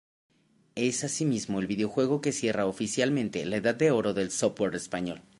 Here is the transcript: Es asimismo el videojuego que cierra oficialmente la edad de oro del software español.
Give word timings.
Es 0.73 1.03
asimismo 1.03 1.59
el 1.59 1.67
videojuego 1.67 2.21
que 2.21 2.31
cierra 2.31 2.65
oficialmente 2.65 3.45
la 3.45 3.57
edad 3.57 3.75
de 3.75 3.91
oro 3.91 4.15
del 4.15 4.31
software 4.31 4.73
español. 4.73 5.21